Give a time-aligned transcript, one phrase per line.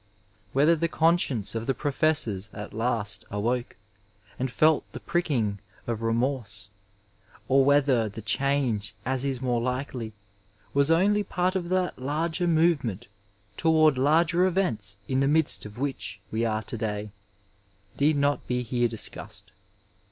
[0.51, 3.75] Whether the conscience of the professors at last awoke,
[4.39, 6.69] and felt the pricking of remorse,
[7.47, 10.13] or whether the change, as is more likely,
[10.73, 13.05] was only part of that larger movement
[13.57, 17.11] toward lai^r events in the midst of which we are to day,
[17.99, 19.51] need not be here discussed.